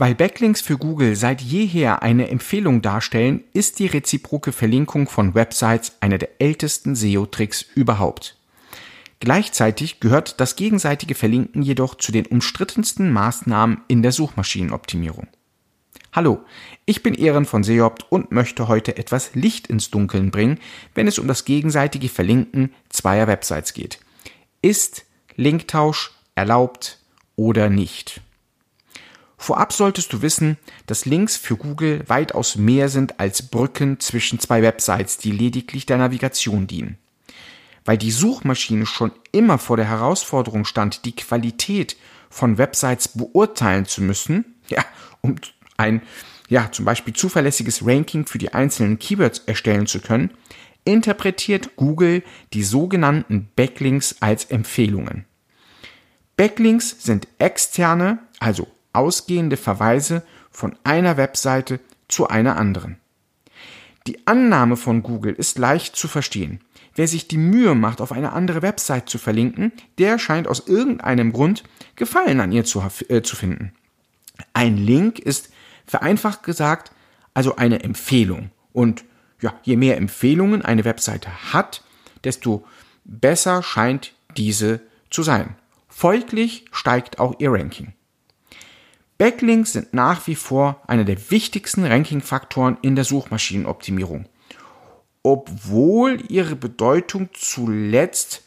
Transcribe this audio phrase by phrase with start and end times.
[0.00, 5.96] Weil Backlinks für Google seit jeher eine Empfehlung darstellen, ist die reziproke Verlinkung von Websites
[5.98, 8.36] einer der ältesten SEO-Tricks überhaupt.
[9.18, 15.26] Gleichzeitig gehört das gegenseitige Verlinken jedoch zu den umstrittensten Maßnahmen in der Suchmaschinenoptimierung.
[16.12, 16.44] Hallo,
[16.86, 20.60] ich bin Ehren von Seopt und möchte heute etwas Licht ins Dunkeln bringen,
[20.94, 23.98] wenn es um das gegenseitige Verlinken zweier Websites geht.
[24.62, 25.04] Ist
[25.34, 27.00] Linktausch erlaubt
[27.34, 28.20] oder nicht?
[29.40, 34.62] Vorab solltest du wissen, dass Links für Google weitaus mehr sind als Brücken zwischen zwei
[34.62, 36.98] Websites, die lediglich der Navigation dienen.
[37.84, 41.96] Weil die Suchmaschine schon immer vor der Herausforderung stand, die Qualität
[42.28, 44.84] von Websites beurteilen zu müssen, ja,
[45.20, 45.36] um
[45.76, 46.02] ein,
[46.48, 50.32] ja, zum Beispiel zuverlässiges Ranking für die einzelnen Keywords erstellen zu können,
[50.84, 55.26] interpretiert Google die sogenannten Backlinks als Empfehlungen.
[56.36, 58.66] Backlinks sind externe, also
[58.98, 62.98] ausgehende Verweise von einer Webseite zu einer anderen.
[64.06, 66.60] Die Annahme von Google ist leicht zu verstehen.
[66.94, 71.32] Wer sich die Mühe macht, auf eine andere Website zu verlinken, der scheint aus irgendeinem
[71.32, 71.62] Grund
[71.94, 73.72] Gefallen an ihr zu, äh, zu finden.
[74.52, 75.50] Ein Link ist
[75.86, 76.92] vereinfacht gesagt
[77.34, 78.50] also eine Empfehlung.
[78.72, 79.04] Und
[79.40, 81.84] ja, je mehr Empfehlungen eine Webseite hat,
[82.24, 82.64] desto
[83.04, 85.54] besser scheint diese zu sein.
[85.88, 87.92] Folglich steigt auch ihr Ranking.
[89.18, 94.26] Backlinks sind nach wie vor einer der wichtigsten Rankingfaktoren in der Suchmaschinenoptimierung,
[95.24, 98.44] obwohl ihre Bedeutung zuletzt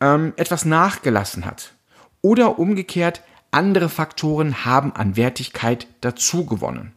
[0.00, 1.72] ähm, etwas nachgelassen hat.
[2.20, 6.92] Oder umgekehrt, andere Faktoren haben an Wertigkeit dazu gewonnen.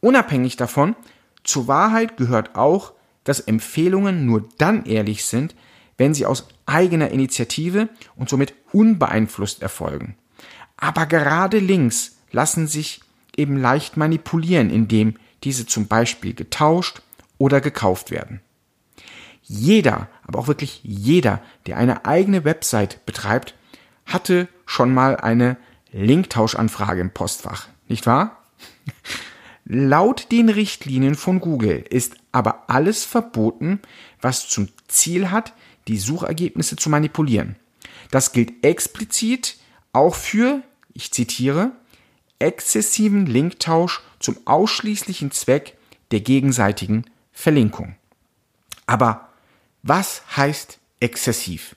[0.00, 0.96] Unabhängig davon,
[1.44, 5.54] zur Wahrheit gehört auch, dass Empfehlungen nur dann ehrlich sind,
[5.98, 10.16] wenn sie aus eigener Initiative und somit unbeeinflusst erfolgen.
[10.76, 13.00] Aber gerade Links lassen sich
[13.36, 17.02] eben leicht manipulieren, indem diese zum Beispiel getauscht
[17.38, 18.40] oder gekauft werden.
[19.42, 23.54] Jeder, aber auch wirklich jeder, der eine eigene Website betreibt,
[24.04, 25.56] hatte schon mal eine
[25.92, 28.42] Linktauschanfrage im Postfach, nicht wahr?
[29.64, 33.80] Laut den Richtlinien von Google ist aber alles verboten,
[34.20, 35.52] was zum Ziel hat,
[35.88, 37.56] die Suchergebnisse zu manipulieren.
[38.10, 39.56] Das gilt explizit
[39.96, 40.62] auch für,
[40.92, 41.72] ich zitiere,
[42.38, 45.76] exzessiven Linktausch zum ausschließlichen Zweck
[46.10, 47.96] der gegenseitigen Verlinkung.
[48.86, 49.28] Aber
[49.82, 51.76] was heißt exzessiv?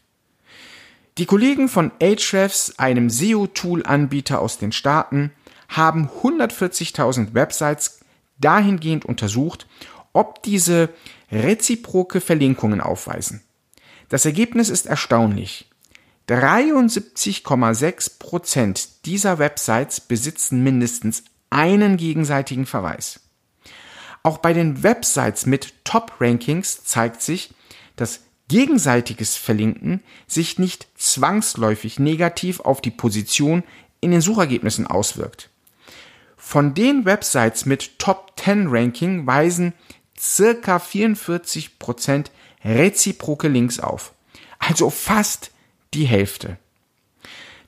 [1.18, 5.32] Die Kollegen von Ahrefs, einem SEO-Tool-Anbieter aus den Staaten,
[5.68, 8.00] haben 140.000 Websites
[8.38, 9.68] dahingehend untersucht,
[10.14, 10.90] ob diese
[11.32, 13.44] reziproke Verlinkungen aufweisen.
[14.10, 15.70] Das Ergebnis ist erstaunlich.
[16.30, 23.22] 73,6 Prozent dieser Websites besitzen mindestens einen gegenseitigen Verweis.
[24.22, 27.54] Auch bei den Websites mit Top-Rankings zeigt sich,
[27.96, 33.64] dass gegenseitiges Verlinken sich nicht zwangsläufig negativ auf die Position
[34.00, 35.50] in den Suchergebnissen auswirkt.
[36.38, 39.74] Von den Websites mit Top 10 Ranking weisen
[40.18, 42.32] circa 44 Prozent
[42.64, 44.14] reziproke Links auf.
[44.60, 45.52] Also fast
[45.94, 46.58] die Hälfte.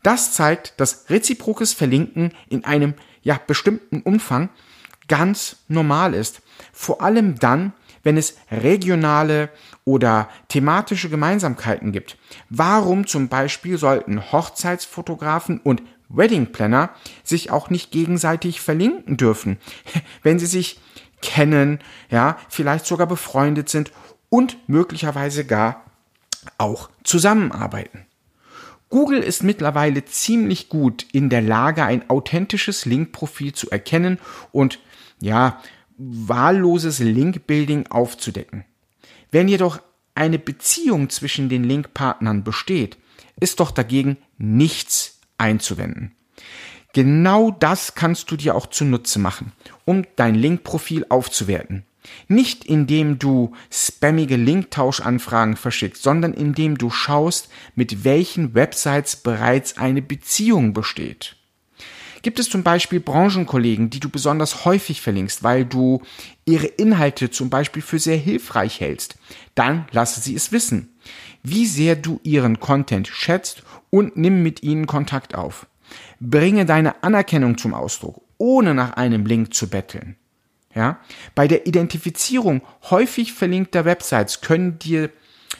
[0.03, 4.49] Das zeigt, dass reziprokes Verlinken in einem ja bestimmten Umfang
[5.07, 6.41] ganz normal ist.
[6.73, 7.73] Vor allem dann,
[8.03, 9.49] wenn es regionale
[9.85, 12.17] oder thematische Gemeinsamkeiten gibt.
[12.49, 16.89] Warum zum Beispiel sollten Hochzeitsfotografen und Wedding Planner
[17.23, 19.57] sich auch nicht gegenseitig verlinken dürfen,
[20.23, 20.79] wenn sie sich
[21.21, 23.91] kennen, ja, vielleicht sogar befreundet sind
[24.29, 25.85] und möglicherweise gar
[26.57, 28.07] auch zusammenarbeiten.
[28.91, 34.19] Google ist mittlerweile ziemlich gut in der Lage, ein authentisches Linkprofil zu erkennen
[34.51, 34.79] und
[35.21, 35.61] ja,
[35.97, 38.65] wahlloses Linkbuilding aufzudecken.
[39.31, 39.79] Wenn jedoch
[40.13, 42.97] eine Beziehung zwischen den Linkpartnern besteht,
[43.39, 46.11] ist doch dagegen nichts einzuwenden.
[46.93, 49.53] Genau das kannst du dir auch zunutze machen,
[49.85, 51.85] um dein Linkprofil aufzuwerten.
[52.27, 60.01] Nicht indem du spammige Linktauschanfragen verschickst, sondern indem du schaust, mit welchen Websites bereits eine
[60.01, 61.35] Beziehung besteht.
[62.21, 66.01] Gibt es zum Beispiel Branchenkollegen, die du besonders häufig verlinkst, weil du
[66.45, 69.15] ihre Inhalte zum Beispiel für sehr hilfreich hältst,
[69.55, 70.95] dann lasse sie es wissen,
[71.41, 75.65] wie sehr du ihren Content schätzt und nimm mit ihnen Kontakt auf.
[76.19, 80.15] Bringe deine Anerkennung zum Ausdruck, ohne nach einem Link zu betteln.
[80.73, 80.99] Ja?
[81.35, 85.09] Bei der Identifizierung häufig verlinkter Websites können dir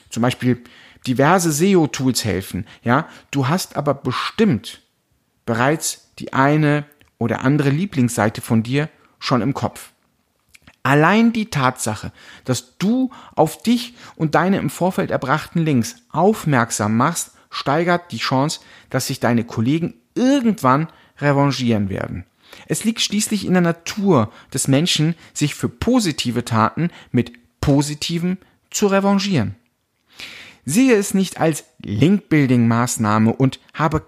[0.10, 0.64] zum Beispiel
[1.08, 2.66] diverse SEO-Tools helfen.
[2.84, 3.08] Ja?
[3.32, 4.82] Du hast aber bestimmt
[5.46, 6.86] bereits die eine
[7.18, 9.92] oder andere Lieblingsseite von dir schon im Kopf.
[10.84, 12.12] Allein die Tatsache,
[12.44, 18.62] dass du auf dich und deine im Vorfeld erbrachten Links aufmerksam machst, steigert die Chance,
[18.90, 20.88] dass sich deine Kollegen irgendwann
[21.20, 22.26] revanchieren werden.
[22.68, 28.38] Es liegt schließlich in der Natur des Menschen, sich für positive Taten mit positiven
[28.70, 29.56] zu revanchieren.
[30.66, 34.06] Sehe es nicht als Link-Building-Maßnahme und habe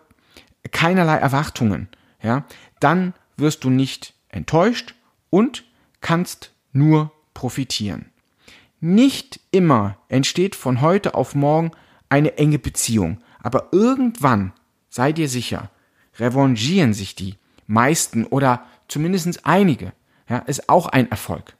[0.72, 1.88] keinerlei Erwartungen,
[2.22, 2.45] ja,
[2.80, 4.95] dann wirst du nicht enttäuscht
[5.30, 5.66] und
[6.01, 8.12] kannst nur profitieren.
[8.80, 11.72] Nicht immer entsteht von heute auf morgen
[12.10, 14.54] eine enge Beziehung, aber irgendwann,
[14.90, 15.72] sei dir sicher,
[16.19, 17.36] revanchieren sich die
[17.68, 19.94] meisten oder zumindest einige.
[20.30, 21.56] Ja, ist auch ein Erfolg.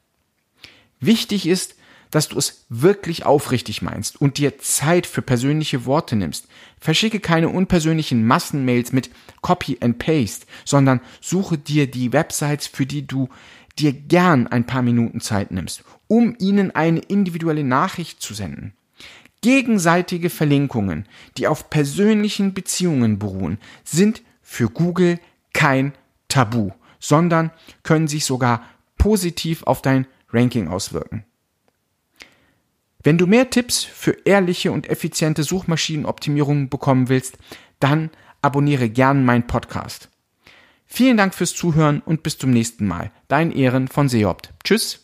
[1.00, 1.76] Wichtig ist,
[2.12, 6.48] dass du es wirklich aufrichtig meinst und dir Zeit für persönliche Worte nimmst.
[6.80, 9.10] Verschicke keine unpersönlichen Massenmails mit
[9.42, 13.30] Copy and Paste, sondern suche dir die Websites, für die du
[13.80, 18.74] dir gern ein paar Minuten Zeit nimmst, um ihnen eine individuelle Nachricht zu senden.
[19.42, 21.08] Gegenseitige Verlinkungen,
[21.38, 25.20] die auf persönlichen Beziehungen beruhen, sind für Google
[25.63, 25.94] kein
[26.27, 27.51] Tabu, sondern
[27.83, 28.65] können sich sogar
[28.98, 31.24] positiv auf dein Ranking auswirken.
[33.01, 37.38] Wenn du mehr Tipps für ehrliche und effiziente Suchmaschinenoptimierung bekommen willst,
[37.80, 38.10] dann
[38.42, 40.10] abonniere gern meinen Podcast.
[40.86, 43.12] Vielen Dank fürs Zuhören und bis zum nächsten Mal.
[43.30, 44.54] Dein Ehren von Seopt.
[44.65, 45.03] Tschüss.